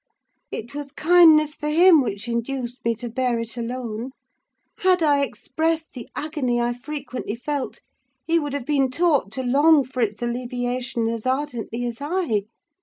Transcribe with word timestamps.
It 0.49 0.73
was 0.73 0.91
kindness 0.91 1.53
for 1.53 1.69
him 1.69 2.01
which 2.01 2.27
induced 2.27 2.83
me 2.83 2.95
to 2.95 3.07
bear 3.07 3.37
it 3.39 3.55
alone: 3.55 4.13
had 4.79 5.03
I 5.03 5.21
expressed 5.23 5.91
the 5.93 6.09
agony 6.15 6.59
I 6.59 6.73
frequently 6.73 7.35
felt, 7.35 7.81
he 8.25 8.39
would 8.39 8.53
have 8.53 8.65
been 8.65 8.89
taught 8.89 9.31
to 9.33 9.43
long 9.43 9.83
for 9.83 10.01
its 10.01 10.23
alleviation 10.23 11.07
as 11.07 11.27
ardently 11.27 11.85
as 11.85 12.01
I. 12.01 12.45